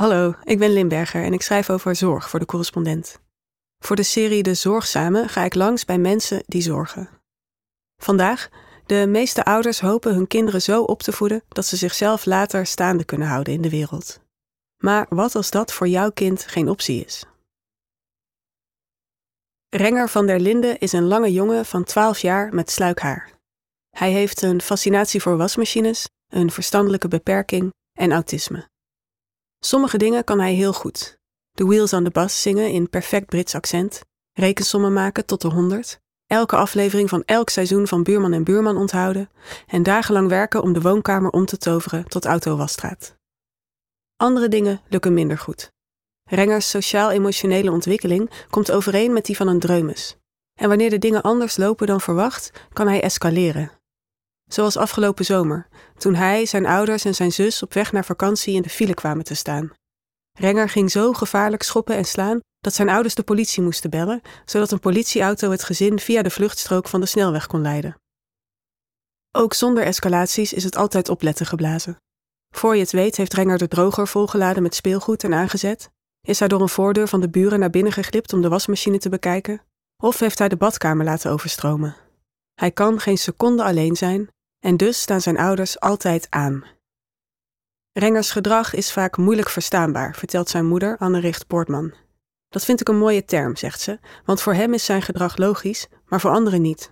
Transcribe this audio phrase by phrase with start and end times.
[0.00, 3.20] Hallo, ik ben Limberger en ik schrijf over zorg voor de correspondent.
[3.78, 7.08] Voor de serie De Zorgzame ga ik langs bij mensen die zorgen.
[7.96, 8.48] Vandaag,
[8.86, 13.04] de meeste ouders hopen hun kinderen zo op te voeden dat ze zichzelf later staande
[13.04, 14.20] kunnen houden in de wereld.
[14.76, 17.24] Maar wat als dat voor jouw kind geen optie is?
[19.68, 23.32] Renger van der Linde is een lange jongen van 12 jaar met sluik haar.
[23.90, 28.69] Hij heeft een fascinatie voor wasmachines, een verstandelijke beperking en autisme.
[29.64, 31.18] Sommige dingen kan hij heel goed.
[31.50, 34.00] De Wheels on the Bus zingen in perfect Brits accent,
[34.32, 39.30] rekensommen maken tot de honderd, elke aflevering van elk seizoen van Buurman en Buurman onthouden
[39.66, 43.14] en dagenlang werken om de woonkamer om te toveren tot autowasstraat.
[44.16, 45.72] Andere dingen lukken minder goed.
[46.24, 50.16] Rengers sociaal-emotionele ontwikkeling komt overeen met die van een dreumes.
[50.54, 53.79] En wanneer de dingen anders lopen dan verwacht, kan hij escaleren.
[54.52, 55.68] Zoals afgelopen zomer,
[55.98, 59.24] toen hij, zijn ouders en zijn zus op weg naar vakantie in de file kwamen
[59.24, 59.70] te staan.
[60.38, 64.70] Renger ging zo gevaarlijk schoppen en slaan dat zijn ouders de politie moesten bellen, zodat
[64.70, 67.96] een politieauto het gezin via de vluchtstrook van de snelweg kon leiden.
[69.32, 71.96] Ook zonder escalaties is het altijd opletten geblazen.
[72.54, 75.90] Voor je het weet heeft Renger de droger volgeladen met speelgoed en aangezet,
[76.20, 79.08] is hij door een voordeur van de buren naar binnen geglipt om de wasmachine te
[79.08, 79.62] bekijken,
[80.02, 81.96] of heeft hij de badkamer laten overstromen.
[82.54, 86.64] Hij kan geen seconde alleen zijn en dus staan zijn ouders altijd aan.
[87.92, 91.94] Rengers gedrag is vaak moeilijk verstaanbaar, vertelt zijn moeder Anne Richt Poortman.
[92.48, 95.88] Dat vind ik een mooie term, zegt ze, want voor hem is zijn gedrag logisch,
[96.06, 96.90] maar voor anderen niet.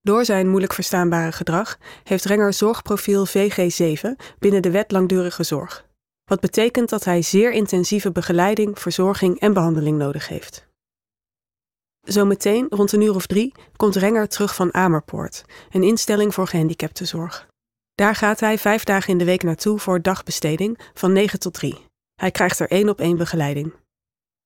[0.00, 5.86] Door zijn moeilijk verstaanbare gedrag heeft Renger zorgprofiel VG7 binnen de wet langdurige zorg.
[6.24, 10.65] Wat betekent dat hij zeer intensieve begeleiding, verzorging en behandeling nodig heeft.
[12.06, 17.46] Zometeen, rond een uur of drie, komt Renger terug van Amerpoort, een instelling voor gehandicaptenzorg.
[17.94, 21.84] Daar gaat hij vijf dagen in de week naartoe voor dagbesteding van 9 tot 3.
[22.14, 23.72] Hij krijgt er één op één begeleiding.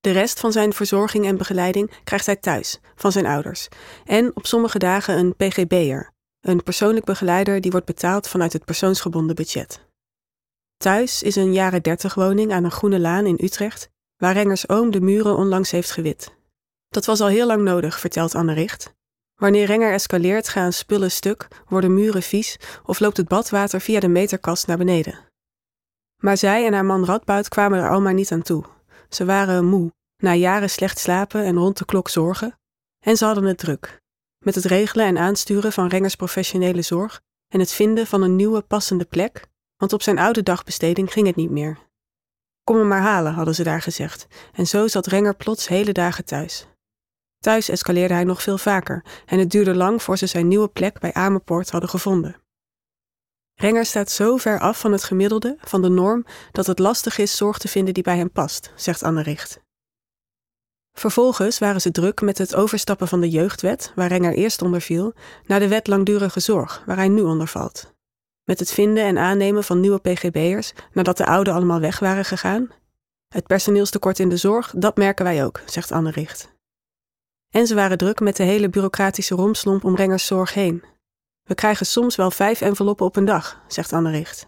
[0.00, 3.68] De rest van zijn verzorging en begeleiding krijgt hij thuis, van zijn ouders.
[4.04, 6.10] En op sommige dagen een PGB'er,
[6.40, 9.80] een persoonlijk begeleider die wordt betaald vanuit het persoonsgebonden budget.
[10.76, 14.90] Thuis is een jaren dertig woning aan een groene laan in Utrecht, waar Rengers oom
[14.90, 16.40] de muren onlangs heeft gewit.
[16.92, 18.94] Dat was al heel lang nodig, vertelt Anne Richt.
[19.34, 24.08] Wanneer Renger escaleert, gaan spullen stuk, worden muren vies of loopt het badwater via de
[24.08, 25.18] meterkast naar beneden.
[26.16, 28.64] Maar zij en haar man Radboud kwamen er allemaal niet aan toe.
[29.08, 32.58] Ze waren moe, na jaren slecht slapen en rond de klok zorgen,
[33.04, 34.00] en ze hadden het druk.
[34.44, 38.60] Met het regelen en aansturen van Rengers professionele zorg en het vinden van een nieuwe
[38.60, 41.78] passende plek, want op zijn oude dagbesteding ging het niet meer.
[42.64, 46.24] Kom hem maar halen, hadden ze daar gezegd, en zo zat Renger plots hele dagen
[46.24, 46.66] thuis.
[47.42, 50.98] Thuis escaleerde hij nog veel vaker en het duurde lang voor ze zijn nieuwe plek
[50.98, 52.36] bij Amerpoort hadden gevonden.
[53.54, 57.36] Renger staat zo ver af van het gemiddelde, van de norm, dat het lastig is
[57.36, 59.60] zorg te vinden die bij hem past, zegt Anne Richt.
[60.92, 65.14] Vervolgens waren ze druk met het overstappen van de jeugdwet, waar Renger eerst onder viel,
[65.46, 67.92] naar de wet langdurige zorg, waar hij nu onder valt.
[68.44, 72.68] Met het vinden en aannemen van nieuwe PGB'ers nadat de oude allemaal weg waren gegaan.
[73.28, 76.51] Het personeelstekort in de zorg, dat merken wij ook, zegt Anne Richt.
[77.52, 80.84] En ze waren druk met de hele bureaucratische romslomp om Rengers zorg heen.
[81.42, 84.46] We krijgen soms wel vijf enveloppen op een dag, zegt Anne Richt.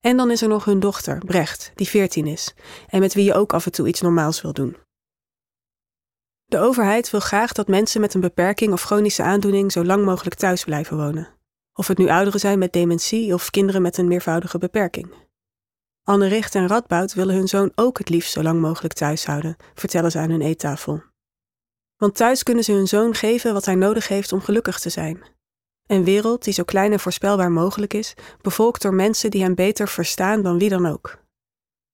[0.00, 2.54] En dan is er nog hun dochter, Brecht, die veertien is,
[2.88, 4.76] en met wie je ook af en toe iets normaals wil doen.
[6.44, 10.36] De overheid wil graag dat mensen met een beperking of chronische aandoening zo lang mogelijk
[10.36, 11.28] thuis blijven wonen.
[11.72, 15.14] Of het nu ouderen zijn met dementie of kinderen met een meervoudige beperking.
[16.02, 19.56] Anne Richt en Radboud willen hun zoon ook het liefst zo lang mogelijk thuis houden,
[19.74, 21.11] vertellen ze aan hun eettafel.
[22.02, 25.22] Want thuis kunnen ze hun zoon geven wat hij nodig heeft om gelukkig te zijn.
[25.86, 29.88] Een wereld die zo klein en voorspelbaar mogelijk is, bevolkt door mensen die hem beter
[29.88, 31.18] verstaan dan wie dan ook.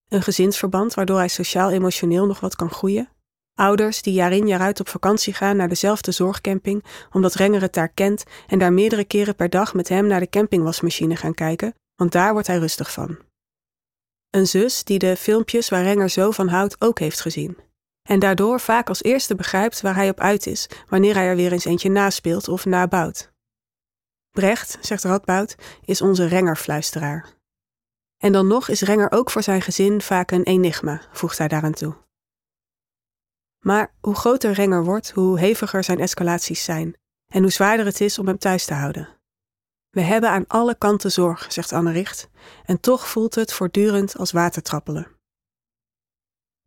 [0.09, 3.09] Een gezinsverband waardoor hij sociaal-emotioneel nog wat kan groeien.
[3.55, 7.75] Ouders die jaar in jaar uit op vakantie gaan naar dezelfde zorgcamping, omdat Renger het
[7.75, 11.75] daar kent en daar meerdere keren per dag met hem naar de campingwasmachine gaan kijken,
[11.97, 13.19] want daar wordt hij rustig van.
[14.31, 17.68] Een zus die de filmpjes waar Renger zo van houdt ook heeft gezien
[18.09, 21.53] en daardoor vaak als eerste begrijpt waar hij op uit is wanneer hij er weer
[21.53, 23.33] eens eentje naspeelt of nabouwt.
[24.31, 27.35] Brecht, zegt Radboud, is onze Rengerfluisteraar.
[28.17, 31.73] En dan nog is Renger ook voor zijn gezin vaak een enigma, voegt hij daaraan
[31.73, 31.97] toe.
[33.59, 36.97] Maar hoe groter Renger wordt, hoe heviger zijn escalaties zijn
[37.33, 39.09] en hoe zwaarder het is om hem thuis te houden.
[39.91, 42.29] We hebben aan alle kanten zorg, zegt Anne Richt,
[42.65, 45.18] en toch voelt het voortdurend als watertrappelen.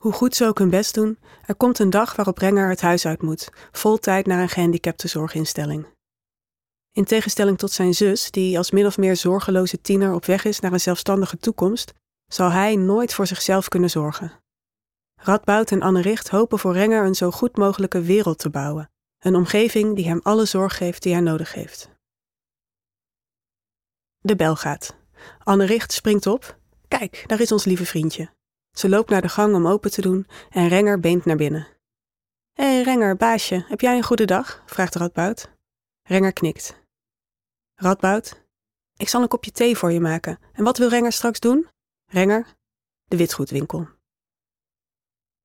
[0.02, 3.06] Hoe goed ze ook hun best doen, er komt een dag waarop Renger het huis
[3.06, 5.88] uit moet, vol tijd naar een gehandicapte zorginstelling.
[6.92, 10.60] In tegenstelling tot zijn zus, die als min of meer zorgeloze tiener op weg is
[10.60, 11.94] naar een zelfstandige toekomst,
[12.28, 14.40] zal hij nooit voor zichzelf kunnen zorgen.
[15.16, 19.36] Radboud en Anne Richt hopen voor Renger een zo goed mogelijke wereld te bouwen, een
[19.36, 21.90] omgeving die hem alle zorg geeft die hij nodig heeft.
[24.20, 24.96] De bel gaat.
[25.44, 26.58] Anne Richt springt op.
[26.88, 28.30] Kijk, daar is ons lieve vriendje.
[28.72, 31.68] Ze loopt naar de gang om open te doen en Renger beent naar binnen.
[32.54, 34.64] Hé hey Renger, baasje, heb jij een goede dag?
[34.66, 35.50] vraagt Radboud.
[36.02, 36.80] Renger knikt.
[37.76, 38.42] Radboud,
[38.96, 40.40] ik zal een kopje thee voor je maken.
[40.54, 41.68] En wat wil Renger straks doen?
[42.06, 42.56] Renger,
[43.06, 43.88] de witgoedwinkel.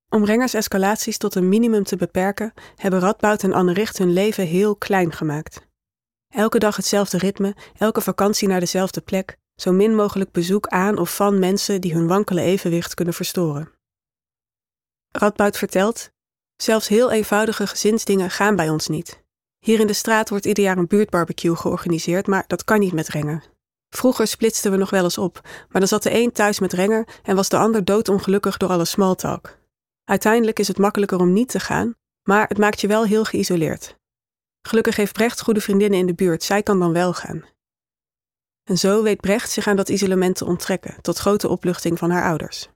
[0.09, 4.47] Om Rengers escalaties tot een minimum te beperken, hebben Radboud en Anne Richt hun leven
[4.47, 5.67] heel klein gemaakt.
[6.27, 11.15] Elke dag hetzelfde ritme, elke vakantie naar dezelfde plek, zo min mogelijk bezoek aan of
[11.15, 13.71] van mensen die hun wankele evenwicht kunnen verstoren.
[15.11, 16.09] Radboud vertelt:
[16.55, 19.23] Zelfs heel eenvoudige gezinsdingen gaan bij ons niet.
[19.59, 23.07] Hier in de straat wordt ieder jaar een buurtbarbecue georganiseerd, maar dat kan niet met
[23.07, 23.43] Renger.
[23.89, 27.07] Vroeger splitsten we nog wel eens op, maar dan zat de een thuis met Renger
[27.23, 29.57] en was de ander doodongelukkig door alle smalltalk.
[30.03, 33.95] Uiteindelijk is het makkelijker om niet te gaan, maar het maakt je wel heel geïsoleerd.
[34.61, 37.45] Gelukkig heeft Brecht goede vriendinnen in de buurt, zij kan dan wel gaan.
[38.67, 42.23] En zo weet Brecht zich aan dat isolement te onttrekken, tot grote opluchting van haar
[42.23, 42.69] ouders.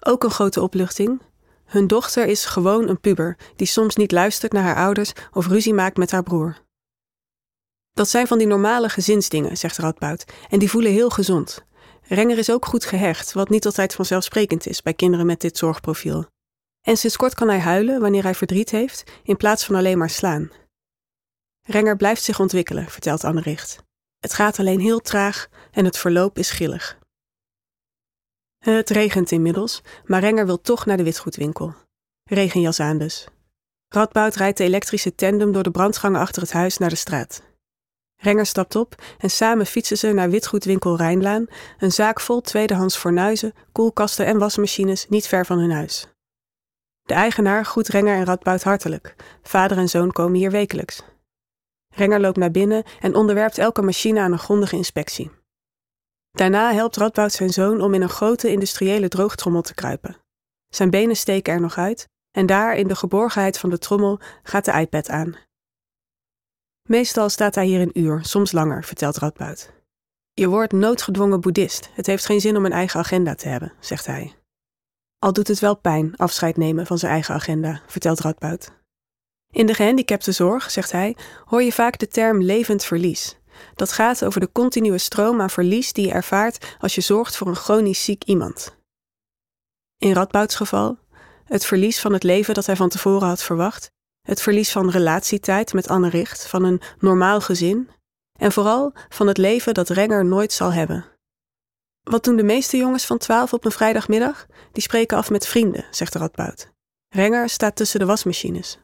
[0.00, 1.22] Ook een grote opluchting.
[1.64, 5.74] Hun dochter is gewoon een puber die soms niet luistert naar haar ouders of ruzie
[5.74, 6.56] maakt met haar broer.
[7.92, 11.64] Dat zijn van die normale gezinsdingen, zegt Radboud, en die voelen heel gezond.
[12.02, 16.26] Renger is ook goed gehecht, wat niet altijd vanzelfsprekend is bij kinderen met dit zorgprofiel.
[16.80, 20.10] En sinds kort kan hij huilen wanneer hij verdriet heeft, in plaats van alleen maar
[20.10, 20.50] slaan.
[21.62, 23.84] Renger blijft zich ontwikkelen, vertelt Anne Richt.
[24.18, 26.98] Het gaat alleen heel traag en het verloop is grillig.
[28.58, 31.74] Het regent inmiddels, maar Renger wil toch naar de witgoedwinkel.
[32.24, 33.28] Regenjas aan dus.
[33.88, 37.42] Radboud rijdt de elektrische tandem door de brandgangen achter het huis naar de straat.
[38.16, 41.46] Renger stapt op en samen fietsen ze naar witgoedwinkel Rijnlaan,
[41.78, 46.06] een zaak vol tweedehands fornuizen, koelkasten en wasmachines niet ver van hun huis.
[47.02, 49.14] De eigenaar groet Renger en Radboud hartelijk.
[49.42, 51.02] Vader en zoon komen hier wekelijks.
[51.96, 55.30] Renger loopt naar binnen en onderwerpt elke machine aan een grondige inspectie.
[56.30, 60.16] Daarna helpt Radboud zijn zoon om in een grote industriële droogtrommel te kruipen.
[60.68, 64.64] Zijn benen steken er nog uit en daar in de geborgenheid van de trommel gaat
[64.64, 65.36] de iPad aan.
[66.88, 69.72] Meestal staat hij hier een uur, soms langer, vertelt Radboud.
[70.32, 71.90] Je wordt noodgedwongen boeddhist.
[71.92, 74.34] Het heeft geen zin om een eigen agenda te hebben, zegt hij.
[75.18, 78.70] Al doet het wel pijn afscheid nemen van zijn eigen agenda, vertelt Radboud.
[79.56, 83.38] In de gehandicaptenzorg, zegt hij, hoor je vaak de term levend verlies.
[83.74, 87.46] Dat gaat over de continue stroom aan verlies die je ervaart als je zorgt voor
[87.46, 88.76] een chronisch ziek iemand.
[89.98, 90.98] In Radbouds geval,
[91.44, 93.90] het verlies van het leven dat hij van tevoren had verwacht,
[94.22, 97.90] het verlies van relatietijd met Anne Richt, van een normaal gezin
[98.38, 101.04] en vooral van het leven dat Renger nooit zal hebben.
[102.02, 104.46] Wat doen de meeste jongens van twaalf op een vrijdagmiddag?
[104.72, 106.72] Die spreken af met vrienden, zegt Radboud.
[107.08, 108.78] Renger staat tussen de wasmachines.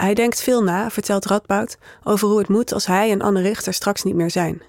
[0.00, 3.74] Hij denkt veel na, vertelt Radboud, over hoe het moet als hij en Anne Richter
[3.74, 4.62] straks niet meer zijn.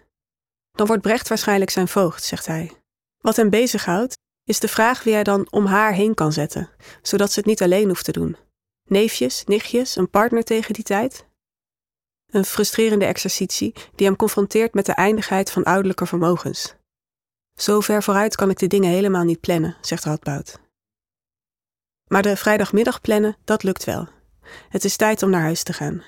[0.71, 2.71] Dan wordt Brecht waarschijnlijk zijn voogd, zegt hij.
[3.17, 6.69] Wat hem bezighoudt, is de vraag wie hij dan om haar heen kan zetten,
[7.01, 8.37] zodat ze het niet alleen hoeft te doen.
[8.87, 11.25] Neefjes, nichtjes, een partner tegen die tijd?
[12.31, 16.75] Een frustrerende exercitie die hem confronteert met de eindigheid van ouderlijke vermogens.
[17.57, 20.59] Zo ver vooruit kan ik de dingen helemaal niet plannen, zegt Radboud.
[22.07, 24.19] Maar de vrijdagmiddag plannen, dat lukt wel.
[24.69, 26.03] Het is tijd om naar huis te gaan.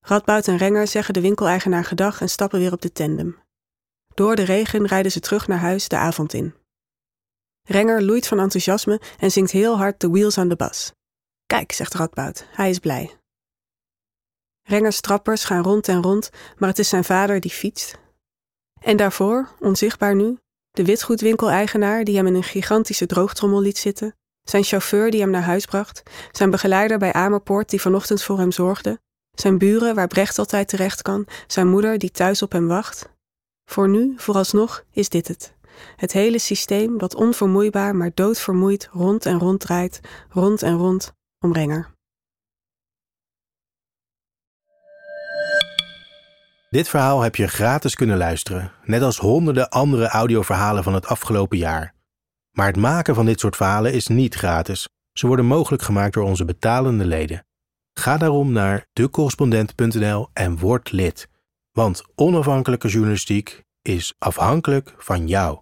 [0.00, 3.38] Radboud en Renger zeggen de winkeleigenaar gedag en stappen weer op de tandem.
[4.14, 6.54] Door de regen rijden ze terug naar huis de avond in.
[7.62, 10.92] Renger loeit van enthousiasme en zingt heel hard de wheels aan de bas.
[11.46, 13.16] Kijk, zegt Radboud, hij is blij.
[14.62, 17.98] Rengers trappers gaan rond en rond, maar het is zijn vader die fietst.
[18.80, 20.38] En daarvoor, onzichtbaar nu,
[20.70, 24.16] de witgoedwinkeleigenaar die hem in een gigantische droogtrommel liet zitten,
[24.50, 26.02] zijn chauffeur die hem naar huis bracht,
[26.32, 29.00] zijn begeleider bij Amerpoort die vanochtend voor hem zorgde,
[29.34, 33.08] zijn buren waar Brecht altijd terecht kan, zijn moeder die thuis op hem wacht.
[33.64, 35.56] Voor nu, vooralsnog, is dit het.
[35.96, 41.12] Het hele systeem dat onvermoeibaar maar doodvermoeid rond en rond draait, rond en rond,
[41.44, 41.96] om Renger.
[46.70, 51.58] Dit verhaal heb je gratis kunnen luisteren, net als honderden andere audioverhalen van het afgelopen
[51.58, 51.94] jaar.
[52.58, 54.88] Maar het maken van dit soort verhalen is niet gratis.
[55.12, 57.46] Ze worden mogelijk gemaakt door onze betalende leden.
[57.92, 61.28] Ga daarom naar decorrespondent.nl en word lid.
[61.72, 65.60] Want onafhankelijke journalistiek is afhankelijk van jou.